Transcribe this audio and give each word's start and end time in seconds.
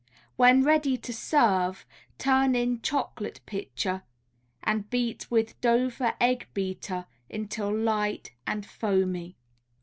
When 0.35 0.63
ready 0.63 0.97
to 0.97 1.13
serve 1.13 1.85
turn 2.17 2.55
in 2.55 2.81
chocolate 2.81 3.39
pitcher 3.45 4.01
and 4.63 4.89
beat 4.89 5.29
with 5.29 5.61
Dover 5.61 6.15
egg 6.19 6.47
beater 6.55 7.05
until 7.29 7.71
light 7.71 8.31
and 8.47 8.65
foamy. 8.65 9.37